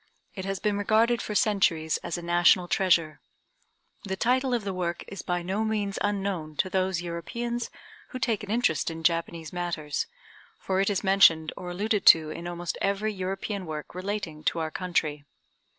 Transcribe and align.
It 0.33 0.45
has 0.45 0.57
been 0.59 0.79
regarded 0.79 1.21
for 1.21 1.35
centuries 1.35 1.97
as 1.97 2.17
a 2.17 2.23
national 2.23 2.67
treasure. 2.67 3.21
The 4.03 4.15
title 4.15 4.51
of 4.51 4.63
the 4.63 4.73
work 4.73 5.03
is 5.07 5.21
by 5.21 5.43
no 5.43 5.63
means 5.63 5.99
unknown 6.01 6.55
to 6.55 6.71
those 6.71 7.03
Europeans 7.03 7.69
who 8.09 8.17
take 8.17 8.43
an 8.43 8.49
interest 8.49 8.89
in 8.89 9.03
Japanese 9.03 9.53
matters, 9.53 10.07
for 10.57 10.81
it 10.81 10.89
is 10.89 11.03
mentioned 11.03 11.53
or 11.55 11.69
alluded 11.69 12.07
to 12.07 12.31
in 12.31 12.47
almost 12.47 12.79
every 12.81 13.13
European 13.13 13.67
work 13.67 13.93
relating 13.93 14.43
to 14.45 14.57
our 14.57 14.71
country. 14.71 15.23